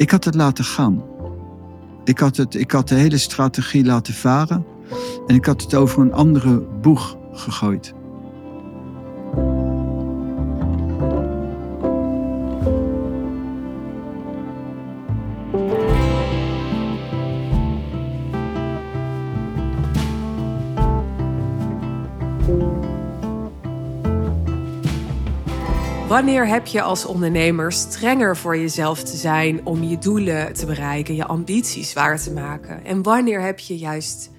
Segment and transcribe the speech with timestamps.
[0.00, 1.02] Ik had het laten gaan.
[2.04, 4.66] Ik had, het, ik had de hele strategie laten varen
[5.26, 7.94] en ik had het over een andere boeg gegooid.
[26.20, 31.14] Wanneer heb je als ondernemer strenger voor jezelf te zijn om je doelen te bereiken,
[31.14, 32.84] je ambities waar te maken?
[32.84, 34.30] En wanneer heb je juist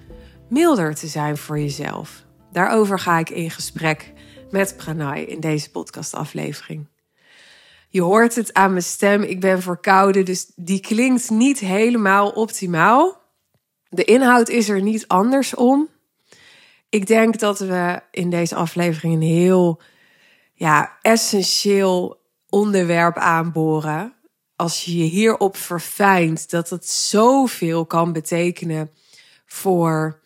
[0.48, 2.24] milder te zijn voor jezelf?
[2.52, 4.12] Daarover ga ik in gesprek
[4.50, 6.88] met Pranay in deze podcastaflevering.
[7.88, 13.20] Je hoort het aan mijn stem, ik ben verkouden, dus die klinkt niet helemaal optimaal.
[13.88, 15.88] De inhoud is er niet anders om.
[16.88, 19.80] Ik denk dat we in deze aflevering een heel
[20.62, 24.14] ja, essentieel onderwerp aanboren.
[24.56, 28.90] Als je je hierop verfijnt, dat het zoveel kan betekenen
[29.46, 30.20] voor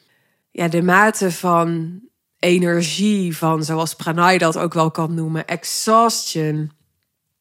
[0.51, 2.01] ja, de mate van
[2.39, 6.73] energie, van zoals Pranay dat ook wel kan noemen, exhaustion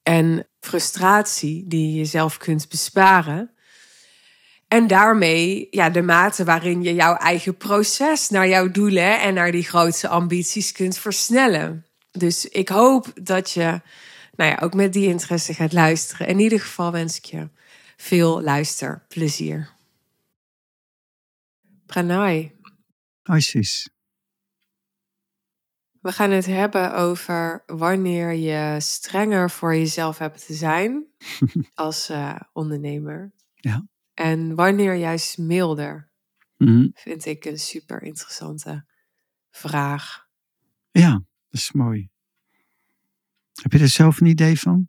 [0.03, 3.51] en frustratie die je zelf kunt besparen.
[4.67, 9.51] En daarmee ja, de mate waarin je jouw eigen proces naar jouw doelen en naar
[9.51, 11.85] die grootste ambities kunt versnellen.
[12.17, 13.81] Dus ik hoop dat je
[14.35, 16.27] nou ja, ook met die interesse gaat luisteren.
[16.27, 17.49] In ieder geval wens ik je
[17.97, 19.73] veel luisterplezier.
[21.85, 22.55] Pranay.
[23.21, 23.89] Precies.
[26.01, 31.05] We gaan het hebben over wanneer je strenger voor jezelf hebt te zijn
[31.73, 33.33] als uh, ondernemer.
[33.53, 33.87] Ja.
[34.13, 36.09] En wanneer juist milder.
[36.57, 36.87] Mhm.
[36.93, 38.85] Vind ik een super interessante
[39.49, 40.27] vraag.
[40.91, 41.23] Ja,
[41.55, 42.09] dat is mooi.
[43.61, 44.87] Heb je er zelf een idee van?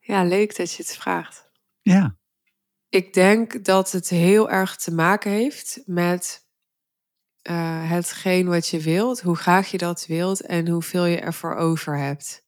[0.00, 1.50] Ja, leuk dat je het vraagt.
[1.80, 2.16] Ja.
[2.88, 6.46] Ik denk dat het heel erg te maken heeft met
[7.42, 11.98] uh, hetgeen wat je wilt, hoe graag je dat wilt en hoeveel je ervoor over
[11.98, 12.46] hebt.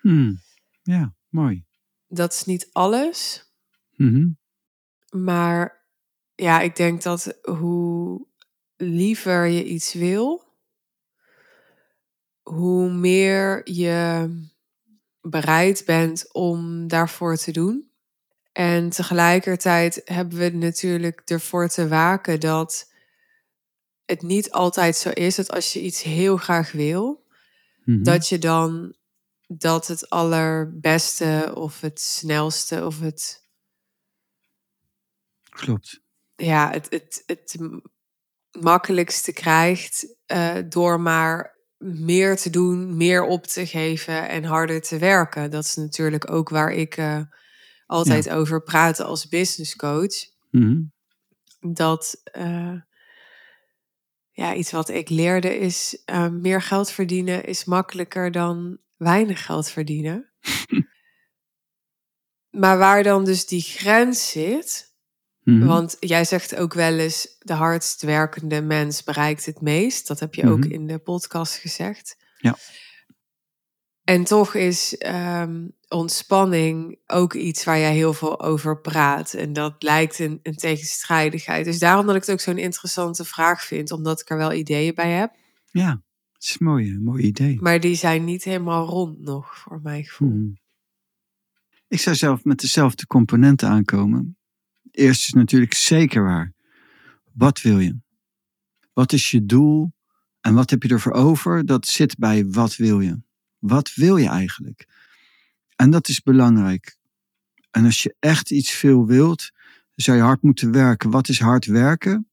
[0.00, 0.40] Hmm.
[0.82, 1.64] Ja, mooi.
[2.06, 3.50] Dat is niet alles,
[3.90, 4.28] Mhm.
[5.10, 5.86] maar
[6.34, 8.26] ja, ik denk dat hoe
[8.76, 10.45] liever je iets wil,
[12.50, 14.28] hoe meer je
[15.20, 17.90] bereid bent om daarvoor te doen.
[18.52, 22.92] En tegelijkertijd hebben we natuurlijk ervoor te waken dat
[24.04, 27.24] het niet altijd zo is dat als je iets heel graag wil,
[27.84, 28.02] Mhm.
[28.02, 28.94] dat je dan
[29.46, 33.44] dat het allerbeste of het snelste of het,
[35.50, 36.00] Klopt.
[36.36, 37.56] ja, het, het, het
[38.60, 44.98] makkelijkste krijgt eh, door maar meer te doen, meer op te geven en harder te
[44.98, 45.50] werken.
[45.50, 47.20] Dat is natuurlijk ook waar ik eh,
[47.86, 50.14] altijd over praat als business coach.
[50.50, 50.82] Mhm.
[51.60, 52.74] Dat eh,
[54.30, 59.70] ja, iets wat ik leerde is eh, meer geld verdienen is makkelijker dan weinig geld
[59.70, 60.30] verdienen.
[62.62, 64.85] maar waar dan dus die grens zit,
[65.46, 65.66] Mhm.
[65.66, 70.06] want jij zegt ook wel eens de hardst werkende mens bereikt het meest.
[70.06, 70.70] Dat heb je ook Mhm.
[70.72, 72.16] in de podcast gezegd.
[72.38, 72.56] Ja.
[74.04, 79.34] En toch is ehm, ontspanning ook iets waar jij heel veel over praat.
[79.34, 81.64] En dat lijkt een, een tegenstrijdigheid.
[81.64, 84.94] Dus daarom dat ik het ook zo'n interessante vraag vind, omdat ik er wel ideeën
[84.94, 85.34] bij heb.
[85.70, 86.02] Ja,
[86.32, 87.58] het is mooi, een mooi idee.
[87.60, 90.28] Maar die zijn niet helemaal rond nog, voor mijn gevoel.
[90.28, 90.50] Mhm.
[91.88, 94.38] Ik zou zelf met dezelfde componenten aankomen.
[94.96, 96.52] Eerst is natuurlijk zeker waar.
[97.32, 97.96] Wat wil je?
[98.92, 99.92] Wat is je doel?
[100.40, 101.66] En wat heb je ervoor over?
[101.66, 103.20] Dat zit bij wat wil je?
[103.58, 104.86] Wat wil je eigenlijk?
[105.76, 106.96] En dat is belangrijk.
[107.70, 109.50] En als je echt iets veel wilt,
[109.94, 111.10] zou je hard moeten werken.
[111.10, 112.28] Wat is hard werken?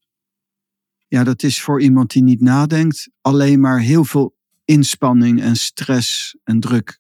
[1.07, 4.35] Ja, dat is voor iemand die niet nadenkt, alleen maar heel veel
[4.65, 6.99] inspanning en stress en druk.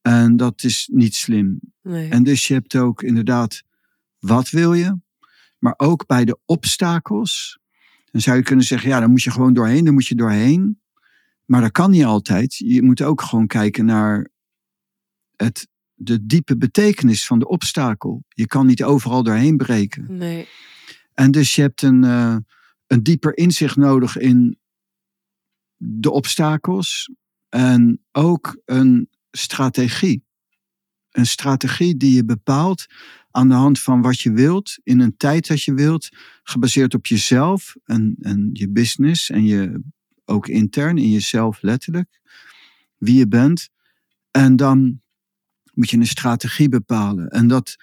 [0.00, 1.60] En dat is niet slim.
[1.82, 2.10] Nee.
[2.10, 3.62] En dus je hebt ook inderdaad,
[4.24, 4.98] wat wil je?
[5.58, 7.58] Maar ook bij de obstakels.
[8.10, 10.80] Dan zou je kunnen zeggen, ja, dan moet je gewoon doorheen, dan moet je doorheen.
[11.44, 12.56] Maar dat kan niet altijd.
[12.56, 14.30] Je moet ook gewoon kijken naar
[15.36, 18.24] het, de diepe betekenis van de obstakel.
[18.28, 20.16] Je kan niet overal doorheen breken.
[20.16, 20.48] nee.
[21.14, 22.36] En dus je hebt een, eh,
[22.86, 24.58] een dieper inzicht nodig in
[25.76, 27.10] de obstakels.
[27.48, 30.24] En ook een strategie.
[31.10, 32.86] Een strategie die je bepaalt
[33.34, 36.08] aan de hand van wat je wilt, in een tijd dat je wilt,
[36.42, 39.82] gebaseerd op jezelf en, en je business en je
[40.24, 42.20] ook intern in jezelf letterlijk,
[42.96, 43.68] wie je bent.
[44.30, 45.00] En dan
[45.72, 47.28] moet je een strategie bepalen.
[47.28, 47.76] En dat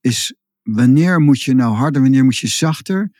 [0.00, 3.10] is wanneer moet je nou harder, wanneer moet je zachter.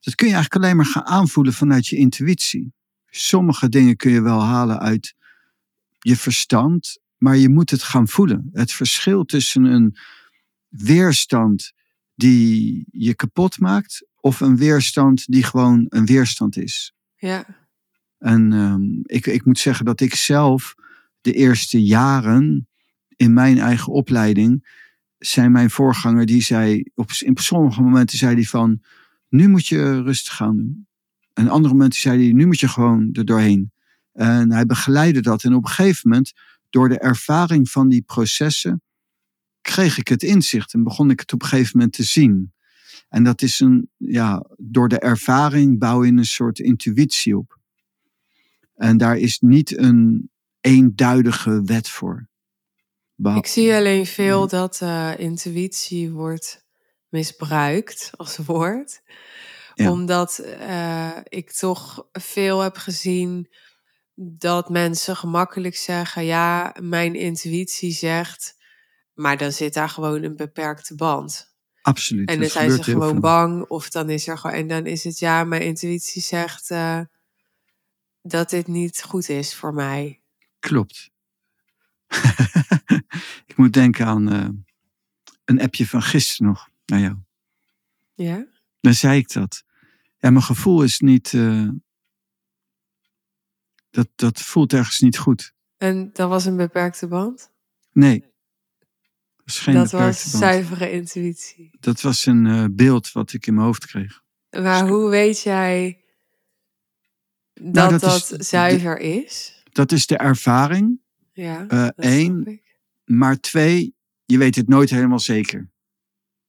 [0.00, 2.72] Dat kun je eigenlijk alleen maar gaan aanvoelen vanuit je intuïtie.
[3.06, 5.14] Sommige dingen kun je wel halen uit
[5.98, 8.48] je verstand, maar je moet het gaan voelen.
[8.52, 9.96] Het verschil tussen een
[10.72, 11.72] weerstand
[12.14, 16.94] die je kapot maakt of een weerstand die gewoon een weerstand is.
[17.16, 17.66] Ja.
[18.18, 20.74] En um, ik, ik moet zeggen dat ik zelf
[21.20, 22.68] de eerste jaren
[23.16, 24.80] in mijn eigen opleiding
[25.18, 28.82] zijn mijn voorganger die zei, op, in sommige momenten zei hij van,
[29.28, 30.86] nu moet je rustig gaan doen.
[31.32, 33.72] En andere momenten zei hij, nu moet je gewoon er doorheen.
[34.12, 35.44] En hij begeleidde dat.
[35.44, 36.32] En op een gegeven moment,
[36.70, 38.82] door de ervaring van die processen,
[39.62, 42.52] kreeg ik het inzicht en begon ik het op een gegeven moment te zien.
[43.08, 47.58] En dat is een, ja, door de ervaring bouw je een soort intuïtie op.
[48.74, 50.30] En daar is niet een
[50.60, 52.30] eenduidige wet voor.
[53.16, 56.66] Ik zie alleen veel dat uh, intuïtie wordt
[57.08, 59.02] misbruikt als woord.
[59.74, 63.48] Omdat uh, ik toch veel heb gezien
[64.14, 68.56] dat mensen gemakkelijk zeggen: ja, mijn intuïtie zegt,
[69.14, 71.54] maar dan zit daar gewoon een beperkte band.
[71.82, 72.28] Absoluut.
[72.28, 75.18] En dan zijn ze gewoon bang, of dan is er gewoon, en dan is het
[75.18, 77.00] ja, mijn intuïtie zegt uh,
[78.22, 80.20] dat dit niet goed is voor mij.
[80.58, 81.10] Klopt.
[83.46, 84.48] ik moet denken aan uh,
[85.44, 87.16] een appje van gisteren nog naar jou.
[88.14, 88.46] Ja?
[88.80, 89.64] Dan zei ik dat.
[90.18, 91.32] Ja, mijn gevoel is niet.
[91.32, 91.68] Uh,
[93.90, 95.54] dat, dat voelt ergens niet goed.
[95.76, 97.52] En dat was een beperkte band?
[97.92, 98.31] Nee.
[99.44, 100.42] Dat was geen dat beperkte was band.
[100.44, 101.70] zuivere intuïtie.
[101.80, 104.22] Dat was een uh, beeld wat ik in mijn hoofd kreeg.
[104.50, 106.04] Maar hoe weet jij
[107.54, 109.62] dat Nou, dat dat, is- zuiver is?
[109.72, 111.00] Dat is de ervaring.
[111.32, 111.66] Ja.
[111.68, 112.60] Eh, één.
[113.04, 113.94] Maar twee,
[114.24, 115.70] je weet het nooit helemaal zeker.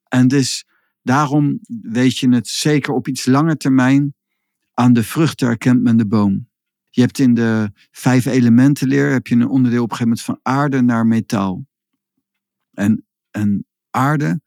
[0.07, 0.65] En dus
[1.01, 4.15] daarom weet je het zeker op iets lange termijn.
[4.73, 6.49] Aan de vruchten herkent men de boom.
[6.89, 10.53] Je hebt in de vijf elementenleer heb je een onderdeel op een gegeven moment van
[10.53, 11.65] aarde naar metaal.
[12.73, 14.41] En, en aarde,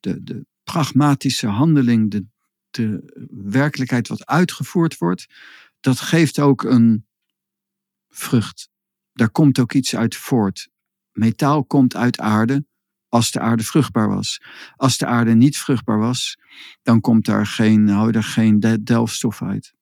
[0.00, 2.26] de, de pragmatische handeling, de,
[2.70, 5.26] de werkelijkheid wat uitgevoerd wordt,
[5.80, 7.06] dat geeft ook een
[8.08, 8.68] vrucht.
[9.12, 10.68] Daar komt ook iets uit voort.
[11.12, 12.64] Metaal komt uit aarde
[13.08, 14.42] als de aarde vruchtbaar was.
[14.76, 16.38] Als de aarde niet vruchtbaar was,
[16.82, 19.74] dan komt daar geen, hou geen de- delfstof uit.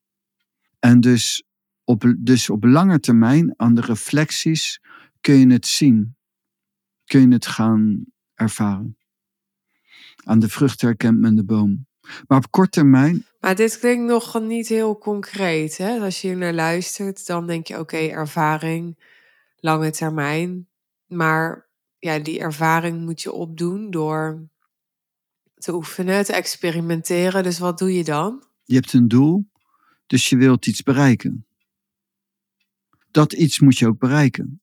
[0.79, 1.43] En dus
[1.85, 4.81] op, dus op lange termijn, aan de reflecties,
[5.21, 6.17] kun je het zien.
[7.09, 8.97] Kun je het gaan ervaren.
[10.25, 11.87] Aan de vrucht herkent men de boom.
[12.27, 15.77] Maar op korte termijn, Maar dit klinkt nog niet heel concreet.
[15.77, 15.99] Hè?
[15.99, 18.99] Als je hier naar luistert, dan denk je: oké, ervaring,
[19.57, 20.69] lange termijn.
[21.07, 21.69] Maar
[21.99, 24.49] ja, die ervaring moet je opdoen door
[25.55, 27.43] te oefenen, te experimenteren.
[27.43, 28.49] Dus wat doe je dan?
[28.69, 29.51] je hebt een doel,
[30.07, 31.47] dus je wilt iets bereiken.
[33.11, 34.63] Dat iets moet je ook bereiken.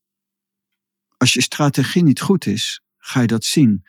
[1.17, 3.85] Als je strategie niet goed is, ga je dat zien.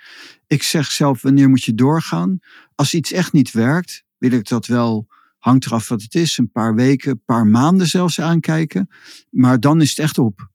[0.47, 2.39] Ik zeg zelf, wanneer moet je doorgaan?
[2.75, 5.07] Als iets echt niet werkt, wil ik dat wel,
[5.39, 8.89] hangt eraf wat het is, een paar weken, een paar maanden zelfs aankijken.
[9.31, 10.51] Maar dan is het echt op.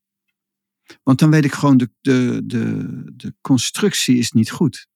[1.03, 4.87] Want dan weet ik gewoon, de, de, de, de constructie is niet goed.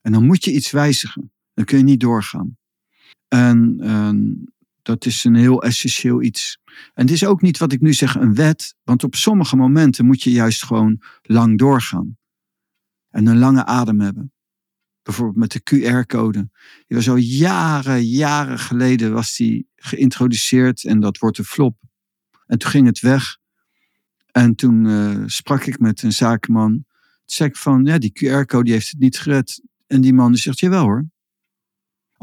[0.00, 1.32] En dan moet je iets wijzigen.
[1.54, 2.56] Dan kun je niet doorgaan.
[3.28, 4.32] En ehm,
[4.84, 6.58] dat is een heel essentieel iets.
[6.94, 10.06] En het is ook niet wat ik nu zeg een wet, want op sommige momenten
[10.06, 12.16] moet je juist gewoon lang doorgaan.
[13.10, 14.32] En een lange adem hebben.
[15.02, 16.50] Bijvoorbeeld met de QR-code.
[16.86, 21.76] Die was al jaren, jaren geleden was die geïntroduceerd en dat wordt een flop.
[22.46, 23.36] En toen ging het weg.
[24.30, 26.70] En toen eh, sprak ik met een zakenman.
[26.72, 26.84] Toen
[27.24, 29.62] zei ik van, ja, die QR-code die heeft het niet gered.
[29.86, 31.06] En die man zegt, jawel hoor.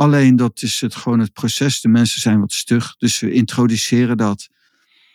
[0.01, 1.81] Alleen dat is het gewoon het proces.
[1.81, 4.49] De mensen zijn wat stug, dus we introduceren dat.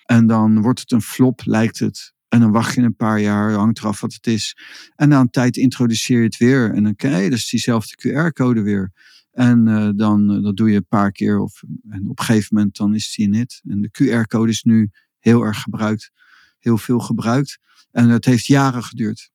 [0.05, 2.15] En dan wordt het een flop, lijkt het.
[2.29, 4.57] En dan wacht je een paar jaar, hangt eraf wat het is.
[4.97, 6.75] En na een tijd introduceer je het weer.
[6.75, 8.93] En dan kijk je, is diezelfde QR-code weer.
[9.33, 11.39] En eh, dan eh, dat doe je een paar keer.
[11.39, 13.63] Of, en op een gegeven moment dan is die in het.
[13.69, 16.11] En de QR-code is nu heel erg gebruikt.
[16.59, 17.59] Heel veel gebruikt.
[17.91, 19.31] En het heeft jaren geduurd.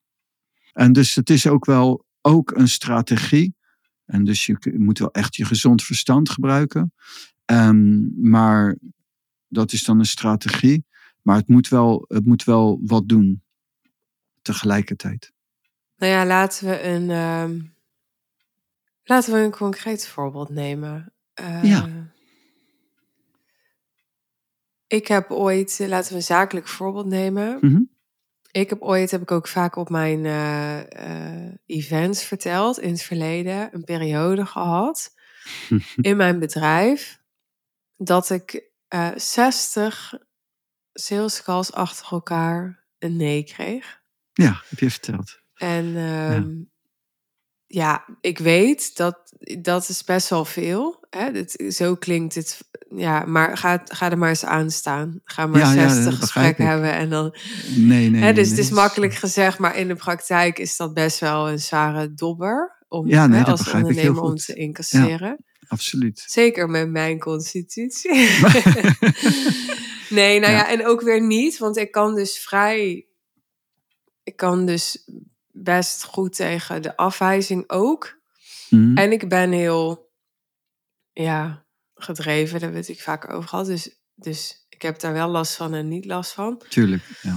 [0.72, 3.54] En dus het is ook wel ook een strategie.
[4.12, 6.92] En dus je, moet wel echt je gezond verstand gebruiken.
[7.44, 8.78] Ehm, maar
[9.48, 10.84] dat is dan een strategie.
[11.22, 13.42] Maar het moet wel, het moet wel wat doen.
[14.42, 15.32] Tegelijkertijd.
[15.96, 17.60] Nou ja, laten we een, ehm,
[19.02, 21.12] laten we een concreet voorbeeld nemen.
[21.34, 22.10] Eh, Ja.
[24.86, 27.58] Ik heb ooit, laten we een zakelijk voorbeeld nemen.
[27.60, 27.82] Mhm.
[28.52, 33.02] Ik heb ooit, heb ik ook vaak op mijn eh, eh, events verteld in het
[33.02, 35.14] verleden, een periode gehad
[36.00, 37.20] in mijn bedrijf
[37.96, 40.14] dat ik eh 60
[40.92, 44.00] sales calls achter elkaar een nee kreeg.
[44.32, 45.40] Ja, heb je verteld.
[45.54, 46.50] En ehm,
[47.74, 48.04] ja.
[48.20, 49.22] ik weet dat
[49.60, 51.04] dat is best wel veel.
[51.10, 51.32] Hè?
[51.32, 52.60] Dit, zo klinkt het.
[52.96, 55.20] Ja, maar ga, ga er maar eens aan staan.
[55.24, 57.36] Ga maar Ja, ja, dat 60 begrijp gesprekken hebben en dan
[57.76, 58.22] Nee, nee.
[58.22, 58.78] Hè, dus nee, het is nee.
[58.78, 63.26] makkelijk gezegd, maar in de praktijk is dat best wel een zware dobber om Ja,
[63.26, 65.44] nee, hè, als ondernemer om te incasseren.
[65.68, 66.24] Absoluut.
[66.26, 68.10] Zeker met mijn constitutie.
[70.08, 70.58] nee, nou ja.
[70.58, 70.68] Ja.
[70.68, 73.06] en ook weer niet, want ik kan dus vrij,
[74.22, 75.08] ik kan dus
[75.52, 78.20] best goed tegen de afwijzing ook.
[78.70, 78.96] Mhm.
[78.96, 80.10] En ik ben heel,
[81.12, 83.66] ja, gedreven, daar weet ik vaak over gehad.
[83.66, 86.62] Dus, dus ik heb daar wel last van en niet last van.
[86.68, 87.02] Tuurlijk.
[87.22, 87.36] Ja.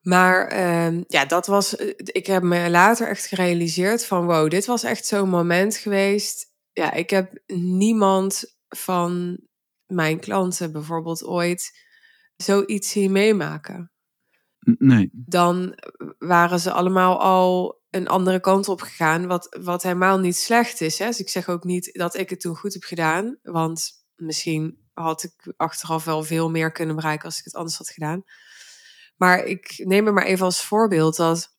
[0.00, 1.76] Maar ehm, ja, dat was.
[1.76, 6.46] eh, Ik heb me later echt gerealiseerd van wow, dit was echt zo'n moment geweest.
[6.72, 9.38] Ja, ik heb niemand van
[9.86, 11.78] mijn klanten bijvoorbeeld ooit
[12.36, 13.92] zoiets zien meemaken.
[14.60, 15.10] Nee.
[15.12, 15.78] Dan
[16.18, 20.98] waren ze allemaal al een andere kant op gegaan, wat, wat helemaal niet slecht is.
[20.98, 21.06] Hè?
[21.06, 25.22] Dus ik zeg ook niet dat ik het toen goed heb gedaan, want misschien had
[25.22, 28.22] ik achteraf wel veel meer kunnen bereiken als ik het anders had gedaan.
[29.16, 31.56] Maar ik neem er maar even als voorbeeld dat,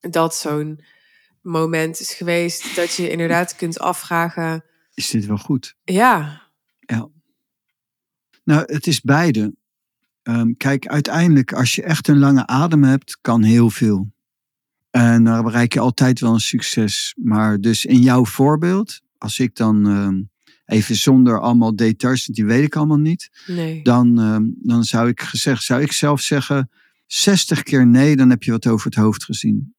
[0.00, 0.84] dat zo'n
[1.40, 4.64] moment is geweest dat je inderdaad kunt afvragen,
[4.94, 5.76] Is dit wel goed?
[5.84, 6.44] ja,
[8.44, 9.54] Nou, het is beide.
[10.26, 14.12] Ehm, kijk, uiteindelijk, als je echt een lange adem hebt, kan heel veel.
[14.90, 17.14] En dan bereik je altijd wel een succes.
[17.18, 20.22] Maar dus in jouw voorbeeld, als ik dan ehm,
[20.64, 23.82] even zonder allemaal details, die weet ik allemaal niet, nee.
[23.82, 26.70] dan, ehm, dan zou ik gezegd, zou ik zelf zeggen,
[27.06, 29.74] 60 keer nee, dan heb je wat over het hoofd gezien.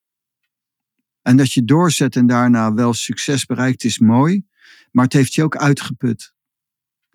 [1.22, 4.44] En dat je doorzet en daarna wel succes bereikt, is mooi,
[4.92, 6.34] maar het heeft je ook uitgeput.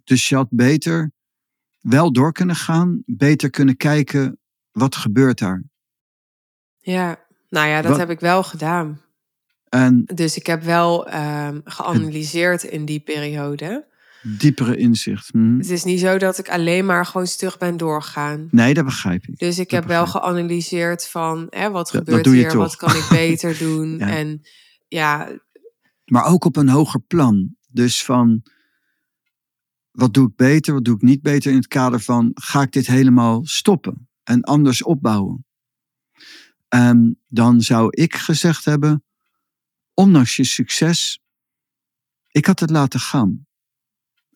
[0.05, 1.13] Dus je had beter
[1.83, 4.39] wel door kunnen gaan, beter kunnen kijken,
[4.71, 5.63] wat gebeurt daar?
[6.79, 9.01] Ja, nou ja, dat Wat- heb ik wel gedaan.
[9.69, 13.91] En Dus ik heb wel ehm, geanalyseerd in die periode.
[14.23, 15.29] diepere inzicht.
[15.29, 15.57] Hm.
[15.59, 18.49] Het is niet zo dat ik alleen maar gewoon stug ben doorgegaan.
[18.51, 19.39] Nee, dat begrijp ik.
[19.39, 22.59] Dus ik Dat heb wel geanalyseerd van hè, wat dat gebeurt hier, toch.
[22.59, 23.99] wat kan ik beter doen.
[23.99, 24.09] Ja.
[24.09, 24.43] En
[24.89, 25.29] ja,
[26.05, 27.57] Maar ook op een hoger plan.
[27.69, 28.43] Dus van,
[29.93, 32.73] wat doe ik beter, wat doe ik niet beter in het kader van, ga ik
[32.73, 35.47] dit helemaal stoppen en anders opbouwen?
[36.69, 39.05] En dan zou ik gezegd hebben,
[39.95, 41.21] ondanks je succes,
[42.31, 43.47] ik had het laten gaan.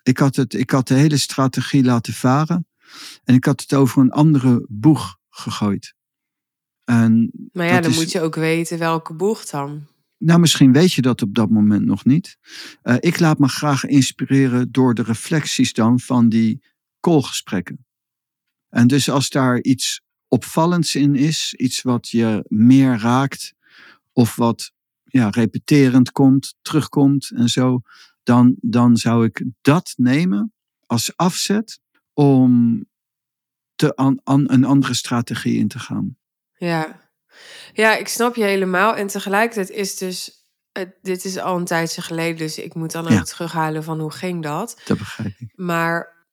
[0.03, 2.67] Ik had, het, ik had de hele strategie laten varen
[3.25, 5.95] en ik had het over een andere boeg gegooid.
[6.85, 9.87] En maar ja, dan is- moet je ook weten welke boeg dan.
[10.19, 12.39] Nou, misschien weet je dat op dat moment nog niet.
[12.83, 16.63] Eh, ik laat me graag inspireren door de reflecties dan van die
[17.01, 17.87] callgesprekken.
[18.69, 23.55] En dus als daar iets opvallends in is, iets wat je meer raakt,
[24.13, 24.73] of wat
[25.05, 27.81] ja, repeterend komt, terugkomt en zo,
[28.23, 30.53] dan, dan zou ik dat nemen
[30.87, 31.81] als afzet
[32.13, 32.85] om
[33.75, 33.93] te
[34.25, 36.17] een andere strategie in te gaan.
[36.57, 37.06] Ja.
[37.73, 38.95] Ja, ik snap je helemaal.
[38.95, 40.31] En tegelijkertijd is dus,
[41.03, 44.43] dit is al een tijdje geleden, dus ik moet dan ook terughalen van hoe ging
[44.43, 44.81] dat.
[44.85, 45.53] Dat begrijp ik.
[45.55, 46.27] Maar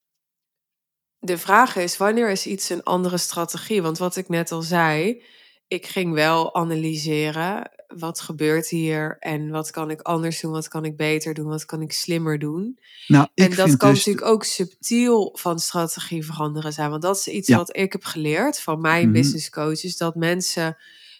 [1.19, 3.81] de vraag is, wanneer is iets een andere strategie?
[3.81, 5.23] Want wat ik net al zei,
[5.67, 7.71] ik ging wel analyseren.
[7.97, 9.17] Wat gebeurt hier?
[9.19, 10.51] En wat kan ik anders doen?
[10.51, 11.47] Wat kan ik beter doen?
[11.47, 12.79] Wat kan ik slimmer doen?
[13.07, 16.89] Nou, ik en dat kan dus- natuurlijk ook subtiel van strategie veranderen zijn.
[16.89, 17.57] Want dat is iets Ja.
[17.57, 19.13] wat ik heb geleerd van mijn Mhm.
[19.13, 19.97] business coaches.
[19.97, 20.77] Dat mensen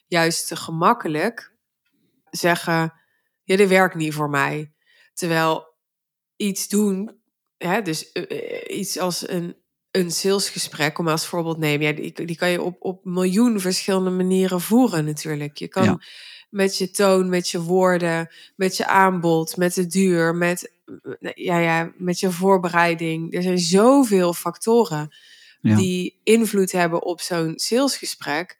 [0.07, 1.51] juist te gemakkelijk
[2.29, 2.93] zeggen,
[3.43, 4.71] ja, dit werkt niet voor mij.
[5.13, 5.75] Terwijl
[6.35, 7.17] iets doen,
[7.57, 9.55] hè, dus eh, eh, iets als een,
[9.91, 13.59] een salesgesprek, om als voorbeeld te nemen, ja, die, die kan je op, op miljoen
[13.59, 15.57] verschillende manieren voeren natuurlijk.
[15.57, 15.99] Je kan Ja.
[16.53, 20.71] Met je toon, met je woorden, met je aanbod, met de duur, met,
[21.35, 23.33] ja, ja, met je voorbereiding.
[23.33, 25.15] Er zijn zoveel factoren
[25.61, 25.75] Ja.
[25.75, 28.57] die invloed hebben op zo'n salesgesprek.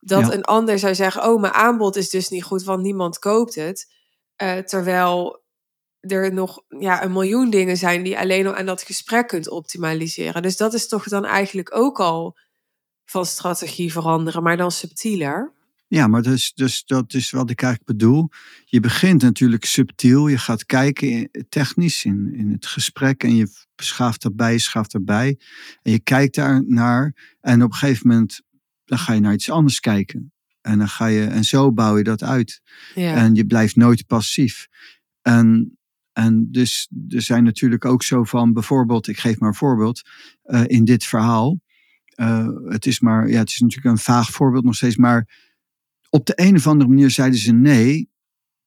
[0.00, 0.32] Dat Ja.
[0.32, 3.92] een ander zou zeggen: Oh, mijn aanbod is dus niet goed, want niemand koopt het.
[4.36, 5.40] Eh, terwijl
[6.00, 9.48] er nog ja, een miljoen dingen zijn die je alleen al aan dat gesprek kunt
[9.48, 10.42] optimaliseren.
[10.42, 12.36] Dus dat is toch dan eigenlijk ook al
[13.04, 15.52] van strategie veranderen, maar dan subtieler.
[15.92, 18.28] Ja, maar dus, dus dat is wat ik eigenlijk bedoel.
[18.64, 20.28] Je begint natuurlijk subtiel.
[20.28, 23.22] Je gaat kijken technisch in, in het gesprek.
[23.22, 25.38] En je schaaft daarbij, je schaaft daarbij.
[25.82, 27.36] En je kijkt daar naar.
[27.40, 28.40] En op een gegeven moment
[28.84, 30.32] dan ga je naar iets anders kijken.
[30.60, 32.60] En, dan ga je, en zo bouw je dat uit.
[32.94, 33.14] Ja.
[33.14, 34.66] En je blijft nooit passief.
[35.22, 35.78] En,
[36.12, 40.02] en dus er zijn natuurlijk ook zo van, bijvoorbeeld, ik geef maar een voorbeeld,
[40.42, 41.60] eh, in dit verhaal.
[42.04, 45.50] eh, het is maar, ja, het is natuurlijk een vaag voorbeeld nog steeds, maar
[46.14, 48.10] op de een of andere manier zeiden ze nee,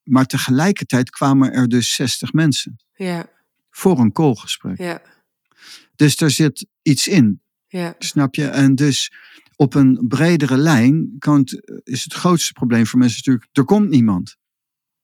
[0.04, 3.30] maar tegelijkertijd kwamen er dus 60 mensen ja,
[3.70, 4.78] voor een callgesprek.
[4.78, 5.02] ja,
[5.96, 8.48] Dus er zit iets in, ja, snap je?
[8.48, 9.12] En dus
[9.56, 13.90] op een bredere lijn kan het, is het grootste probleem voor mensen natuurlijk, er komt
[13.90, 14.38] niemand.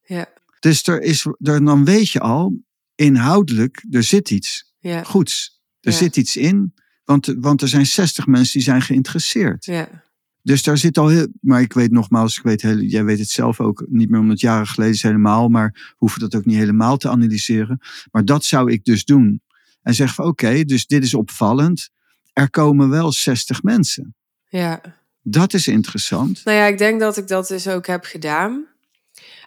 [0.01, 0.29] ja,
[0.59, 2.59] Dus er is, er, dan weet je al,
[2.95, 5.61] inhoudelijk, er zit iets ja, goeds.
[5.79, 5.97] Er Ja.
[5.97, 9.65] zit iets in, want, want er zijn 60 mensen die zijn geïnteresseerd.
[9.65, 10.09] ja,
[10.43, 13.29] Dus daar zit al heel, maar ik weet nogmaals, ik weet heel, jij weet het
[13.29, 16.57] zelf ook niet meer omdat jaren geleden is helemaal, maar we hoeven dat ook niet
[16.57, 17.79] helemaal te analyseren.
[18.11, 19.41] Maar dat zou ik dus doen.
[19.81, 21.89] En zeggen van oké, dus dit is opvallend.
[22.33, 24.15] Er komen wel 60 mensen.
[24.49, 24.99] ja.
[25.23, 26.41] Dat is interessant.
[26.43, 28.65] Nou ja, ik denk dat ik dat dus ook heb gedaan.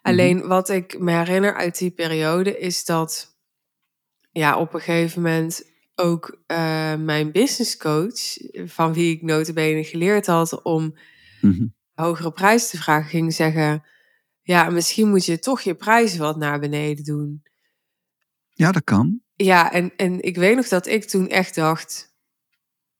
[0.03, 3.37] Alleen wat ik me herinner uit die periode is dat
[4.31, 5.63] ja, op een gegeven moment
[5.95, 8.37] ook eh, mijn business coach,
[8.71, 10.95] van wie ik notabene geleerd had om
[11.41, 11.67] Mhm.
[11.95, 13.85] hogere prijs te vragen, ging zeggen,
[14.43, 17.43] ja, misschien moet je toch je prijzen wat naar beneden doen.
[18.49, 19.21] Ja, dat kan.
[19.35, 22.13] Ja, en, en ik weet nog dat ik toen echt dacht,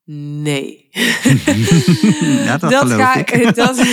[0.07, 0.89] nee.
[2.45, 3.55] ja, dat, geloof ga, ik.
[3.55, 3.77] Dat,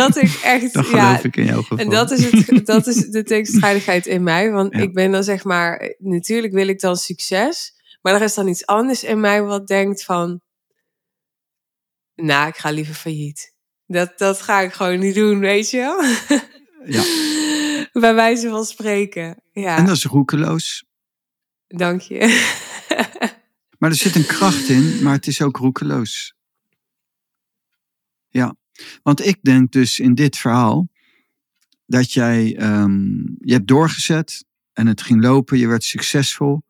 [0.00, 1.78] dat ik echt, Dat ja, geloof ik in jouw geval.
[1.78, 4.50] En dat is, het, dat is de tegenstrijdigheid in mij.
[4.50, 4.80] Want Ja.
[4.80, 7.72] ik ben dan zeg maar, natuurlijk wil ik dan succes.
[8.02, 10.40] Maar er is dan iets anders in mij wat denkt van,
[12.14, 13.52] nou, ik ga liever failliet.
[13.86, 16.02] Dat, dat ga ik gewoon niet doen, weet je wel?
[16.84, 17.02] Ja.
[18.00, 19.42] Bij wijze van spreken.
[19.52, 20.84] Ja, En dat is roekeloos.
[21.66, 22.52] dank je.
[23.78, 26.34] Maar er zit een kracht in, maar het is ook roekeloos.
[28.28, 28.56] Ja,
[29.02, 30.88] want ik denk dus in dit verhaal
[31.86, 33.02] dat jij, ehm,
[33.38, 36.62] je hebt doorgezet en het ging lopen, je werd succesvol.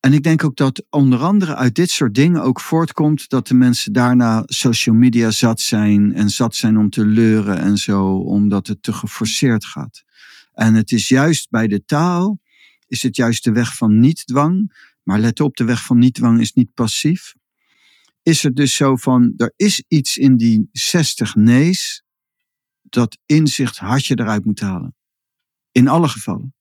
[0.00, 3.54] En ik denk ook dat onder andere uit dit soort dingen ook voortkomt dat de
[3.54, 8.66] mensen daarna social media zat zijn en zat zijn om te leuren en zo, omdat
[8.66, 10.04] het te geforceerd gaat.
[10.52, 12.40] En het is juist bij de taal,
[12.86, 14.72] is het juist de weg van niet-dwang,
[15.08, 17.34] maar let op, de weg van niet-dwang is niet passief.
[18.22, 22.02] Is het dus zo van, er is iets in die 60 nee's,
[22.82, 24.96] dat inzicht had je eruit moet halen.
[25.72, 26.54] In alle gevallen.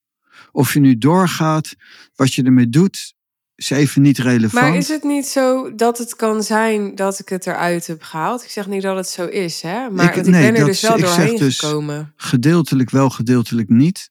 [0.52, 1.76] Of je nu doorgaat,
[2.16, 3.14] wat je ermee doet,
[3.56, 4.64] is even niet relevant.
[4.66, 8.44] Maar is het niet zo dat het kan zijn dat ik het eruit heb gehaald?
[8.44, 9.90] Ik zeg niet dat het zo is, hè?
[9.90, 12.14] Maar Ik- ik, nee, ben er dat dus wel doorheen dus- gekomen.
[12.16, 14.10] Gedeeltelijk wel, gedeeltelijk niet.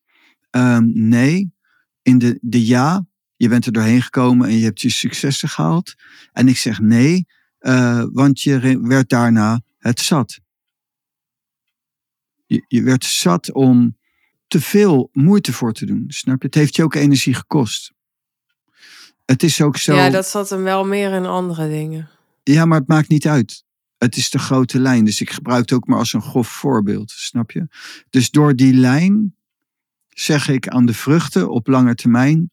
[0.50, 1.52] Ehm, nee,
[2.02, 5.94] in de, de ja, je bent er doorheen gekomen en je hebt je successen gehaald.
[6.32, 7.26] En ik zeg nee,
[7.58, 10.40] eh, want je werd daarna het zat.
[12.46, 13.96] Je, je werd zat om
[14.46, 16.04] te veel moeite voor te doen.
[16.08, 16.46] Snap je?
[16.46, 17.92] Het heeft je ook energie gekost.
[19.24, 19.94] Het is ook zo.
[19.94, 22.08] Ja, dat zat hem wel meer in andere dingen.
[22.42, 23.64] Ja, maar het maakt niet uit.
[23.98, 25.04] Het is de grote lijn.
[25.04, 27.10] Dus ik gebruik het ook maar als een grof voorbeeld.
[27.10, 27.68] Snap je?
[28.10, 29.36] Dus door die lijn
[30.08, 32.50] zeg ik aan de vruchten op lange termijn.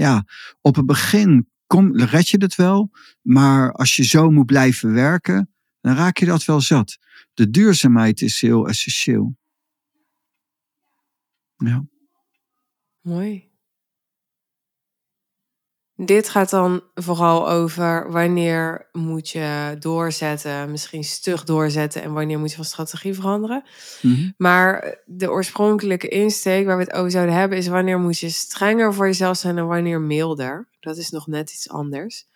[0.00, 0.24] Ja,
[0.60, 1.48] op het begin
[1.92, 2.90] red je het wel.
[3.22, 6.98] Maar als je zo moet blijven werken, dan raak je dat wel zat.
[7.34, 9.36] De duurzaamheid is heel essentieel.
[11.56, 11.84] Ja.
[13.00, 13.49] Mooi.
[16.04, 22.50] Dit gaat dan vooral over wanneer moet je doorzetten, misschien stug doorzetten en wanneer moet
[22.50, 23.64] je van strategie veranderen.
[24.02, 24.30] Mhm.
[24.36, 28.94] Maar de oorspronkelijke insteek waar we het over zouden hebben is wanneer moet je strenger
[28.94, 30.68] voor jezelf zijn en wanneer milder.
[30.80, 32.26] Dat is nog net iets anders.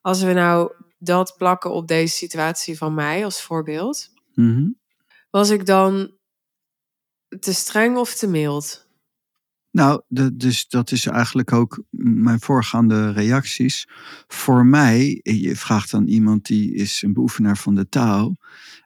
[0.00, 4.68] Als we nou dat plakken op deze situatie van mij als voorbeeld, Mhm.
[5.30, 6.10] was ik dan
[7.40, 8.87] te streng of te mild?
[9.78, 13.88] Nou, de- dus dat is eigenlijk ook mijn voorgaande reacties.
[14.26, 18.36] Voor mij, je vraagt aan iemand die is een beoefenaar van de taal.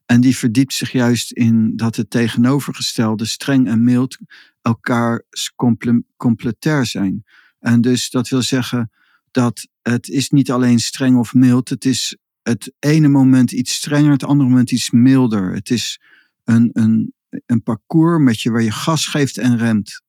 [0.07, 4.18] En die verdiept zich juist in dat het tegenovergestelde, streng en mild,
[4.62, 5.22] elkaar
[5.57, 7.24] comple- complementair zijn.
[7.59, 8.90] En dus dat wil zeggen
[9.31, 11.68] dat het is niet alleen streng of mild.
[11.68, 15.52] Het is het ene moment iets strenger, het andere moment iets milder.
[15.55, 16.00] Het is
[16.44, 17.14] een, een,
[17.46, 20.02] een parcours met je waar je gas geeft en remt.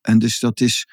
[0.00, 0.88] En dus dat is,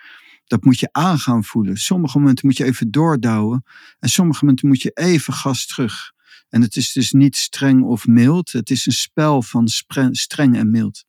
[0.45, 1.77] dat moet je aan gaan voelen.
[1.77, 3.63] Sommige momenten moet je even doordouwen.
[3.99, 6.13] En sommige momenten moet je even gas terug.
[6.49, 8.51] En het is dus niet streng of mild.
[8.51, 9.67] Het is een spel van
[10.11, 11.05] streng en mild.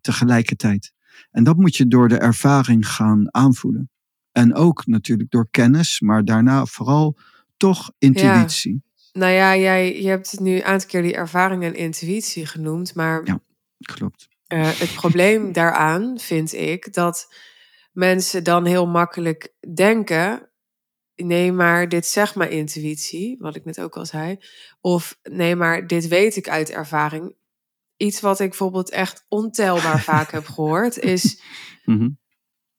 [0.00, 0.92] Tegelijkertijd.
[1.30, 3.90] En dat moet je door de ervaring gaan aanvoelen.
[4.32, 7.18] En ook natuurlijk door kennis, maar daarna vooral
[7.56, 8.82] toch intuïtie.
[9.12, 12.94] Nou ja, jij, je hebt het nu een aantal keer die ervaring en intuïtie genoemd,
[12.94, 13.40] maar Ja.
[13.78, 14.28] Klopt.
[14.48, 17.34] Eh, het probleem daaraan vind ik dat
[17.92, 20.50] mensen dan heel makkelijk denken:
[21.14, 24.38] nee, maar dit zegt mijn intuïtie, wat ik net ook al zei,
[24.80, 27.36] of nee, maar dit weet ik uit ervaring.
[27.96, 31.42] Iets wat ik bijvoorbeeld echt ontelbaar vaak heb gehoord is:
[31.84, 32.08] Mhm.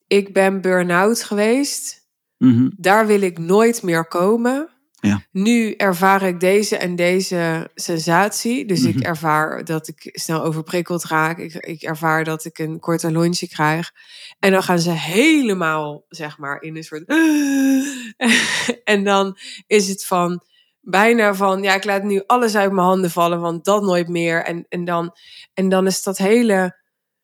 [0.08, 2.08] ik ben burn-out geweest.
[2.38, 2.70] Mhm.
[2.76, 4.79] daar wil ik nooit meer komen.
[5.02, 5.22] Ja.
[5.32, 8.66] Nu ervaar ik deze en deze sensatie.
[8.66, 8.90] Dus Mhm.
[8.90, 11.38] ik ervaar dat ik snel overprikkeld raak.
[11.38, 13.92] Ik, ik ervaar dat ik een korte lunchje krijg.
[14.40, 17.04] En dan gaan ze helemaal, zeg maar, in een soort...
[18.84, 20.44] en dan is het van...
[20.82, 24.44] Bijna van, ja, ik laat nu alles uit mijn handen vallen, want dat nooit meer.
[24.44, 25.16] En, en, dan,
[25.54, 26.78] en dan is dat hele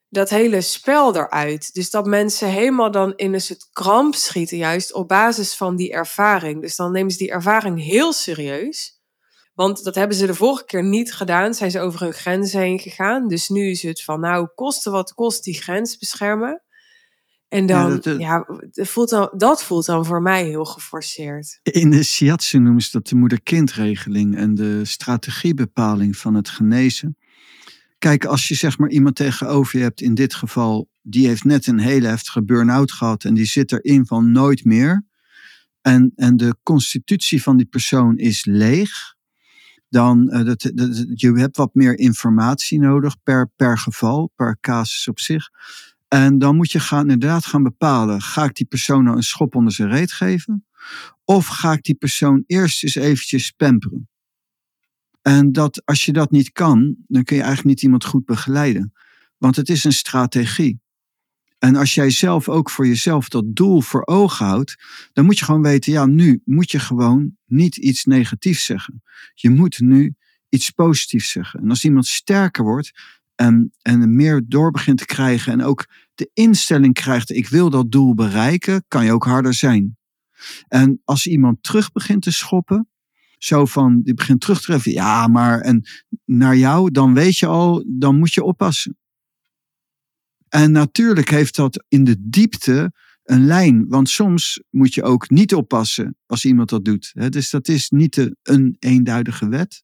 [0.09, 1.73] dat hele spel eruit.
[1.73, 5.91] Dus dat mensen helemaal dan in een soort kramp schieten, juist op basis van die
[5.91, 6.61] ervaring.
[6.61, 8.99] Dus dan nemen ze die ervaring heel serieus.
[9.53, 11.53] Want dat hebben ze de vorige keer niet gedaan.
[11.53, 13.27] Zijn ze over hun grenzen heen gegaan.
[13.27, 16.63] Dus nu is het van, nou, koste wat kost die grens beschermen.
[17.47, 20.65] En Ja, dan, dat, eh, ja, dat, voelt dan, dat voelt dan voor mij heel
[20.65, 21.59] geforceerd.
[21.63, 27.17] In de shiatsu noemen ze dat de moeder-kindregeling en de strategiebepaling van het genezen.
[27.97, 31.67] Kijk, als je zeg maar iemand tegenover je hebt, in dit geval, die heeft net
[31.67, 35.05] een hele heftige burn-out gehad en die zit erin van nooit meer.
[35.81, 39.13] En, en de constitutie van die persoon is leeg.
[39.89, 45.07] Dan, uh, dat, dat, je hebt wat meer informatie nodig per, per geval, per casus
[45.07, 45.49] op zich.
[46.07, 49.55] En dan moet je gaan, inderdaad gaan bepalen, ga ik die persoon nou een schop
[49.55, 50.65] onder zijn reet geven?
[51.23, 54.09] Of ga ik die persoon eerst eens eventjes pamperen?
[55.27, 58.93] En dat, als je dat niet kan, dan kun je eigenlijk niet iemand goed begeleiden.
[59.37, 60.79] Want het is een strategie.
[61.59, 64.75] En als jij zelf ook voor jezelf dat doel voor ogen houdt,
[65.13, 69.03] dan moet je gewoon weten, ja, nu moet je gewoon niet iets negatiefs zeggen.
[69.33, 70.15] Je moet nu
[70.49, 71.59] iets positiefs zeggen.
[71.59, 72.91] En als iemand sterker wordt
[73.35, 75.85] en, en meer door begint te krijgen en ook
[76.15, 79.97] de instelling krijgt, ik wil dat doel bereiken, kan je ook harder zijn.
[80.67, 82.89] En als iemand terug begint te schoppen,
[83.37, 85.87] zo van, die begint terug te treffen, ja, maar en
[86.25, 88.97] naar jou, dan weet je al, dan moet je oppassen.
[90.49, 92.93] En natuurlijk heeft dat in de diepte
[93.23, 97.13] een lijn, want soms moet je ook niet oppassen als iemand dat doet.
[97.29, 99.83] Dus dat is niet een eenduidige wet.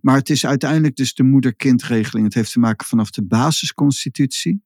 [0.00, 2.24] Maar het is uiteindelijk dus de moeder-kindregeling.
[2.24, 4.62] Het heeft te maken vanaf de basisconstitutie.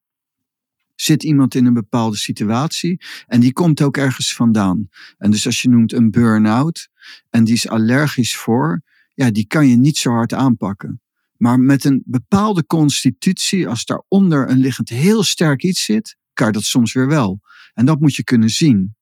[0.97, 4.89] Zit iemand in een bepaalde situatie en die komt ook ergens vandaan.
[5.19, 6.89] En dus als je noemt een burn-out
[7.31, 8.83] en die is allergisch voor,
[9.15, 11.01] ja, die kan je niet zo hard aanpakken.
[11.37, 16.53] Maar met een bepaalde constitutie, als daaronder een liggend heel sterk iets zit, kan je
[16.53, 17.41] dat soms weer wel.
[17.75, 18.97] En dat moet je kunnen zien.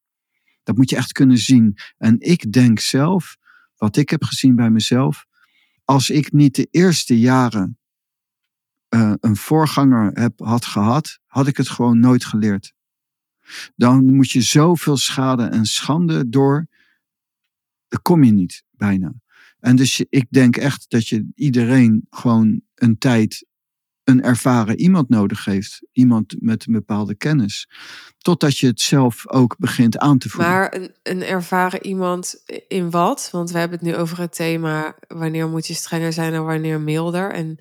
[0.62, 1.76] Dat moet je echt kunnen zien.
[1.98, 3.36] En ik denk zelf,
[3.76, 5.26] wat ik heb gezien bij mezelf,
[5.84, 7.78] als ik niet de eerste jaren
[8.94, 12.72] uh, een voorganger heb, had gehad, had ik het gewoon nooit geleerd.
[13.76, 16.66] Dan moet je zoveel schade en schande door,
[18.02, 19.12] kom je niet bijna.
[19.58, 23.46] En dus ik denk echt dat je iedereen gewoon een tijd
[24.04, 25.86] een ervaren iemand nodig heeft.
[25.92, 27.68] Iemand met een bepaalde kennis.
[28.18, 30.50] Totdat je het zelf ook begint aan te voelen.
[30.50, 33.28] Maar een, een ervaren iemand in wat?
[33.32, 36.80] Want we hebben het nu over het thema wanneer moet je strenger zijn en wanneer
[36.80, 37.32] milder.
[37.32, 37.58] En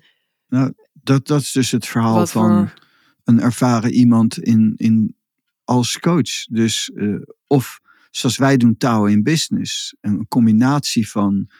[0.48, 2.78] nou, dat, dat is dus het verhaal wat van voor...
[3.24, 5.16] een ervaren iemand in, in,
[5.64, 6.44] als coach.
[6.50, 7.80] Dus uh, of
[8.10, 9.94] zoals wij doen taal in business.
[10.00, 11.50] Een combinatie van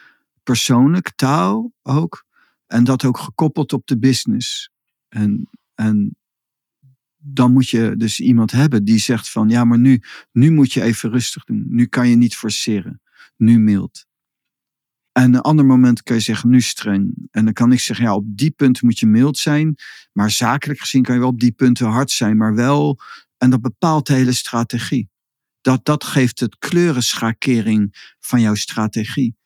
[0.42, 2.24] persoonlijk taal ook.
[2.66, 4.70] En dat ook gekoppeld op de business.
[5.08, 6.16] En, en
[7.16, 10.82] dan moet je dus iemand hebben die zegt van ja, maar nu, nu moet je
[10.82, 11.64] even rustig doen.
[11.68, 13.00] Nu kan je niet forceren.
[13.36, 14.06] Nu mild.
[15.14, 17.14] En een ander moment kan je zeggen nu streng.
[17.30, 19.74] En dan kan ik zeggen ja, op die punten moet je mild zijn.
[20.12, 22.36] Maar zakelijk gezien kan je wel op die punten hard zijn.
[22.36, 22.98] Maar wel,
[23.38, 25.08] en dat bepaalt de hele strategie.
[25.60, 29.36] Dat, dat geeft het kleurenschakering van jouw strategie.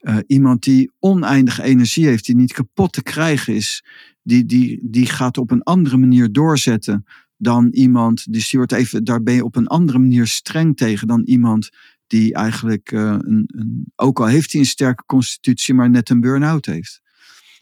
[0.00, 3.84] Uh, iemand die oneindige energie heeft, die niet kapot te krijgen is,
[4.22, 7.04] die, die, die gaat op een andere manier doorzetten
[7.36, 11.06] dan iemand, dus die wordt even, daar ben je op een andere manier streng tegen
[11.06, 11.70] dan iemand
[12.06, 16.20] die eigenlijk, uh, een, een, ook al heeft hij een sterke constitutie, maar net een
[16.20, 17.00] burn-out heeft.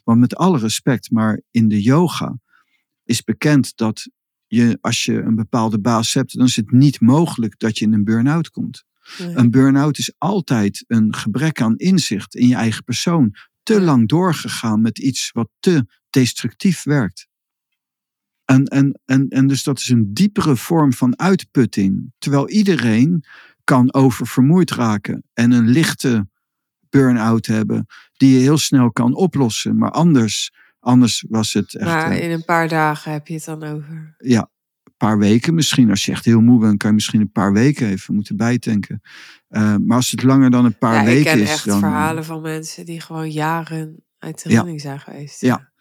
[0.05, 2.39] Want met alle respect, maar in de yoga
[3.05, 4.09] is bekend dat
[4.47, 7.93] je, als je een bepaalde baas hebt, dan is het niet mogelijk dat je in
[7.93, 8.85] een burn-out komt.
[9.19, 9.37] Nee.
[9.37, 13.35] Een burn-out is altijd een gebrek aan inzicht in je eigen persoon.
[13.63, 17.29] Te lang doorgegaan met iets wat te destructief werkt.
[18.45, 22.13] En, en, en, en dus dat is een diepere vorm van uitputting.
[22.19, 23.25] Terwijl iedereen
[23.65, 26.29] kan oververmoeid raken en een lichte
[26.89, 29.79] burn-out hebben, die je heel snel kan oplossen.
[29.79, 31.91] Maar anders, anders was het echt.
[31.91, 34.15] Maar eh, in een paar dagen heb je het dan over.
[34.19, 34.51] ja,
[34.83, 35.91] een paar weken misschien.
[35.91, 39.01] Als je echt heel moe bent, kan je misschien een paar weken even moeten bijtanken.
[39.49, 41.75] Eh, maar als het langer dan een paar ja, ik weken ken is, echt dan.
[41.75, 45.41] eh, verhalen van mensen die gewoon jaren uit zijn geweest.
[45.41, 45.49] Ja.
[45.49, 45.73] Ja,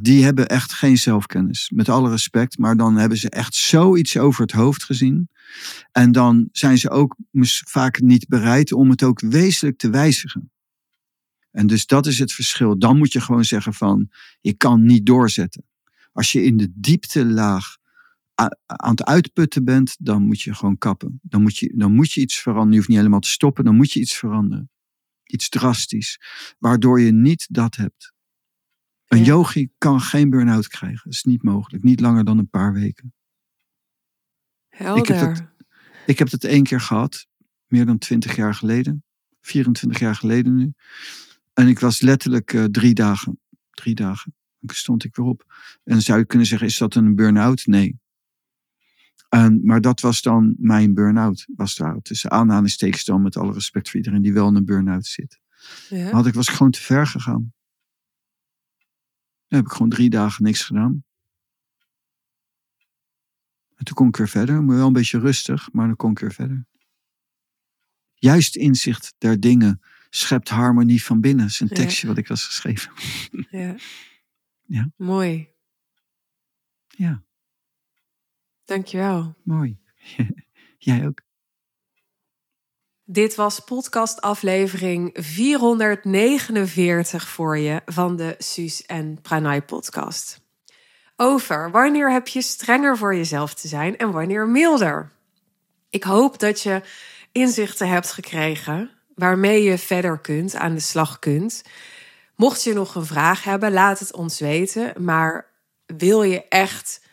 [0.00, 1.70] die hebben echt geen zelfkennis.
[1.74, 2.58] Met alle respect.
[2.58, 5.28] Maar dan hebben ze echt zoiets over het hoofd gezien.
[5.92, 7.16] En dan zijn ze ook
[7.64, 10.50] vaak niet bereid om het ook wezenlijk te wijzigen.
[11.50, 12.78] En dus dat is het verschil.
[12.78, 14.10] Dan moet je gewoon zeggen van,
[14.40, 15.64] je kan niet doorzetten.
[16.12, 17.76] Als je in de diepte laag
[18.66, 21.20] aan het uitputten bent, dan moet je gewoon kappen.
[21.22, 22.70] Dan moet je, dan moet je iets veranderen.
[22.70, 24.70] Je hoeft niet helemaal te stoppen, dan moet je iets veranderen.
[25.24, 26.20] Iets drastisch.
[26.58, 28.14] Waardoor je niet dat hebt.
[29.06, 31.00] Een yogi kan geen burn-out krijgen.
[31.04, 31.84] Dat is niet mogelijk.
[31.84, 33.14] Niet langer dan een paar weken.
[34.68, 35.02] Helder.
[35.02, 35.44] Ik heb dat-
[36.06, 37.26] Ik heb het één keer gehad.
[37.66, 39.04] Meer dan twintig jaar geleden.
[39.40, 40.72] 24 jaar geleden nu.
[41.52, 43.40] En ik was letterlijk eh, drie dagen.
[43.70, 44.34] Drie dagen.
[44.60, 45.54] Toen stond ik weer op.
[45.84, 47.66] En zou je kunnen zeggen, is dat een burn-out?
[47.66, 47.98] Nee.
[49.28, 51.46] En, maar dat was dan mijn burn-out.
[51.56, 55.06] Was daar tussen aanhalingstekens dan met alle respect voor iedereen die wel in een burn-out
[55.06, 55.40] zit.
[55.88, 56.02] Ja.
[56.04, 57.52] Maar had ik was ik gewoon te ver gegaan.
[59.48, 61.04] Dan heb ik gewoon drie dagen niks gedaan.
[63.76, 64.62] En toen kon ik weer verder.
[64.62, 66.66] Maar wel een beetje rustig, maar dan kon ik weer verder.
[68.14, 69.80] Juist inzicht der dingen
[70.10, 71.44] schept harmonie van binnen.
[71.44, 71.74] Dat is een Ja.
[71.74, 72.92] tekstje wat ik was geschreven.
[73.50, 73.74] Ja.
[74.68, 74.90] Ja.
[74.96, 75.48] Mooi.
[76.86, 77.24] Ja,
[78.64, 79.36] Dankjewel.
[79.44, 79.78] mooi.
[80.78, 81.20] Jij ook.
[83.08, 90.40] Dit was podcast aflevering 449 voor je van de Suus en Pranay podcast.
[91.16, 95.12] Over wanneer heb je strenger voor jezelf te zijn en wanneer milder.
[95.90, 96.82] Ik hoop dat je
[97.32, 101.62] inzichten hebt gekregen waarmee je verder kunt, aan de slag kunt.
[102.36, 105.04] Mocht je nog een vraag hebben, laat het ons weten.
[105.04, 105.46] Maar
[105.86, 107.04] wil je echt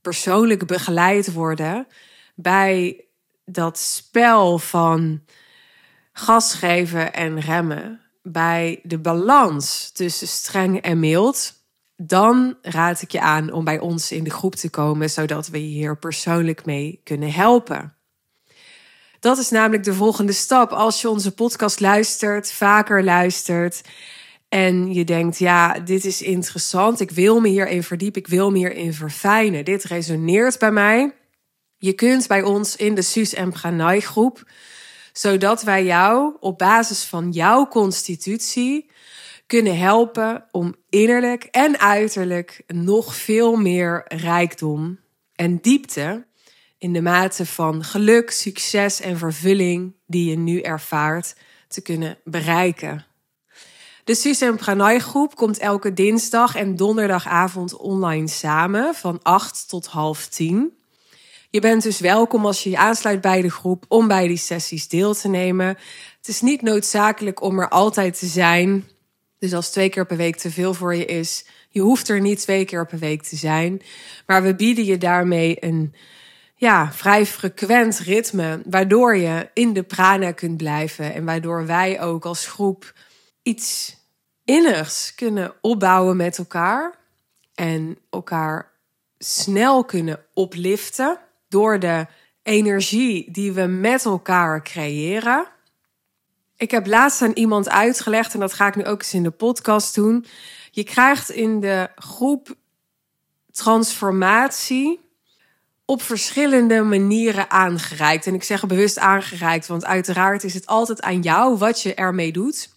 [0.00, 1.86] persoonlijk begeleid worden
[2.34, 3.04] bij
[3.52, 5.22] dat spel van
[6.12, 11.52] gas geven en remmen, bij de balans tussen streng en mild,
[11.96, 15.58] dan raad ik je aan om bij ons in de groep te komen, zodat we
[15.58, 17.94] je hier persoonlijk mee kunnen helpen.
[19.20, 20.70] Dat is namelijk de volgende stap.
[20.70, 23.82] Als je onze podcast luistert, vaker luistert
[24.48, 28.58] en je denkt, ja, dit is interessant, ik wil me hierin verdiepen, ik wil me
[28.58, 31.12] hierin verfijnen, dit resoneert bij mij.
[31.82, 34.50] Je kunt bij ons in de Suus en Pranay groep,
[35.12, 38.90] zodat wij jou op basis van jouw constitutie
[39.46, 44.98] kunnen helpen om innerlijk en uiterlijk nog veel meer rijkdom
[45.34, 46.26] en diepte
[46.78, 51.34] in de mate van geluk, succes en vervulling die je nu ervaart
[51.68, 53.06] te kunnen bereiken.
[54.04, 59.86] De Suus en Pranay groep komt elke dinsdag en donderdagavond online samen van 8 tot
[59.86, 60.78] half 10.
[61.52, 64.88] Je bent dus welkom als je je aansluit bij de groep om bij die sessies
[64.88, 65.66] deel te nemen.
[66.16, 68.88] Het is niet noodzakelijk om er altijd te zijn.
[69.38, 72.40] Dus als twee keer per week te veel voor je is, je hoeft er niet
[72.40, 73.82] twee keer per week te zijn.
[74.26, 75.94] Maar we bieden je daarmee een
[76.54, 82.24] ja, vrij frequent ritme, waardoor je in de prana kunt blijven en waardoor wij ook
[82.24, 82.92] als groep
[83.42, 83.96] iets
[84.44, 86.98] innigs kunnen opbouwen met elkaar
[87.54, 88.70] en elkaar
[89.18, 91.18] snel kunnen opliften
[91.50, 92.06] door de
[92.42, 95.46] energie die we met elkaar creëren.
[96.56, 99.30] Ik heb laatst aan iemand uitgelegd, en dat ga ik nu ook eens in de
[99.30, 100.26] podcast doen.
[100.70, 102.56] Je krijgt in de groep
[103.52, 105.00] transformatie
[105.84, 108.26] op verschillende manieren aangereikt.
[108.26, 112.32] En ik zeg bewust aangereikt, want uiteraard is het altijd aan jou wat je ermee
[112.32, 112.68] doet.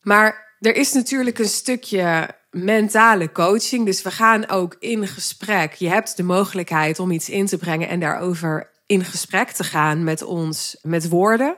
[0.00, 3.84] Maar er is natuurlijk een stukje mentale coaching.
[3.84, 5.72] Dus we gaan ook in gesprek.
[5.72, 10.04] Je hebt de mogelijkheid om iets in te brengen en daarover in gesprek te gaan
[10.04, 11.56] met ons met woorden.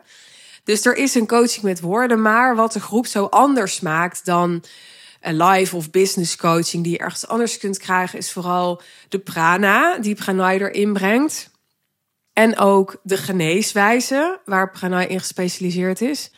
[0.64, 4.64] Dus er is een coaching met woorden, maar wat de groep zo anders maakt dan
[5.20, 9.98] een live of business coaching die je ergens anders kunt krijgen, is vooral de prana
[9.98, 11.50] die Pranay erin brengt.
[12.32, 16.30] En ook de geneeswijze waar Pranay in gespecialiseerd is.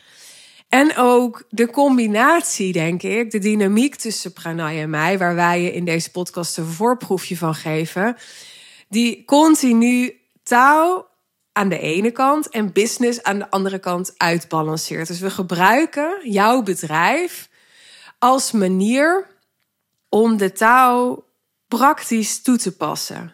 [0.69, 5.73] En ook de combinatie, denk ik, de dynamiek tussen Pranay en mij, waar wij je
[5.73, 8.17] in deze podcast een voorproefje van geven,
[8.89, 11.07] die continu taal
[11.51, 15.07] aan de ene kant en business aan de andere kant uitbalanceert.
[15.07, 17.49] Dus we gebruiken jouw bedrijf
[18.19, 19.27] als manier
[20.09, 21.23] om de taal
[21.67, 23.33] praktisch toe te passen.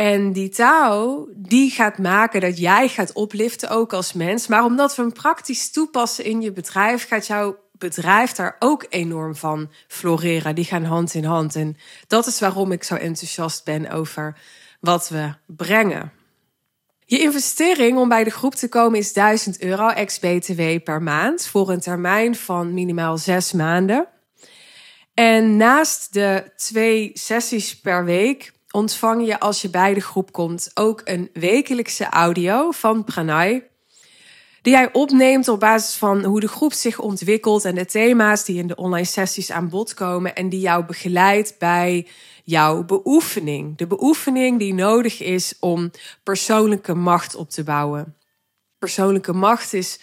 [0.00, 4.46] En die taal, die gaat maken dat jij gaat opliften, ook als mens.
[4.46, 9.36] Maar omdat we hem praktisch toepassen in je bedrijf, gaat jouw bedrijf daar ook enorm
[9.36, 10.54] van floreren.
[10.54, 11.56] Die gaan hand in hand.
[11.56, 14.38] En dat is waarom ik zo enthousiast ben over
[14.80, 16.12] wat we brengen.
[17.04, 21.70] Je investering om bij de groep te komen is 1000 euro ex-BTW per maand voor
[21.70, 24.06] een termijn van minimaal zes maanden.
[25.14, 30.70] En naast de twee sessies per week ontvang je als je bij de groep komt
[30.74, 33.68] ook een wekelijkse audio van Pranay.
[34.62, 38.58] Die jij opneemt op basis van hoe de groep zich ontwikkelt en de thema's die
[38.58, 40.34] in de online sessies aan bod komen.
[40.34, 42.06] En die jou begeleidt bij
[42.44, 43.76] jouw beoefening.
[43.76, 45.90] De beoefening die nodig is om
[46.22, 48.16] persoonlijke macht op te bouwen.
[48.78, 50.00] Persoonlijke macht is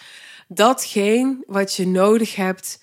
[0.48, 2.82] datgene wat je nodig hebt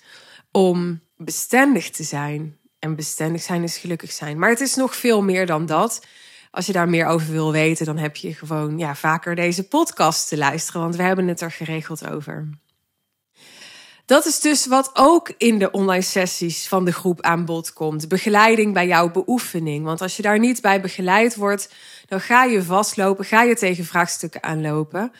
[0.50, 2.58] om bestendig te zijn.
[2.86, 4.38] En bestendig zijn is gelukkig zijn.
[4.38, 6.06] Maar het is nog veel meer dan dat.
[6.50, 10.28] Als je daar meer over wil weten, dan heb je gewoon ja, vaker deze podcast
[10.28, 12.48] te luisteren, want we hebben het er geregeld over.
[14.04, 18.08] Dat is dus wat ook in de online sessies van de groep aan bod komt.
[18.08, 19.84] Begeleiding bij jouw beoefening.
[19.84, 21.74] Want als je daar niet bij begeleid wordt,
[22.06, 25.12] dan ga je vastlopen, ga je tegen vraagstukken aanlopen.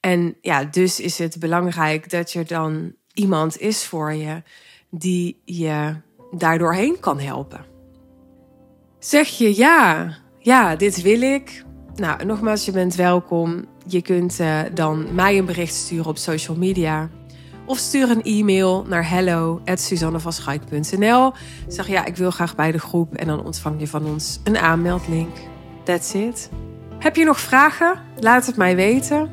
[0.00, 4.42] En ja, dus is het belangrijk dat er dan iemand is voor je
[4.90, 7.64] die je daardoorheen kan helpen.
[8.98, 11.64] Zeg je ja, ja, dit wil ik.
[11.94, 13.64] Nou, nogmaals, je bent welkom.
[13.86, 17.08] Je kunt uh, dan mij een bericht sturen op social media.
[17.66, 21.32] Of stuur een e-mail naar hello.suzannevanschuik.nl.
[21.66, 23.14] Zeg ja, ik wil graag bij de groep.
[23.14, 25.36] En dan ontvang je van ons een aanmeldlink.
[25.84, 26.50] That's it.
[26.98, 28.02] Heb je nog vragen?
[28.20, 29.30] Laat het mij weten.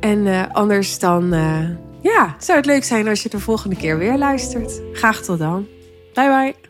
[0.00, 1.68] En uh, anders dan, uh,
[2.00, 4.80] ja, zou het leuk zijn als je de volgende keer weer luistert.
[4.92, 5.66] Graag tot dan.
[6.18, 6.67] Bye bye.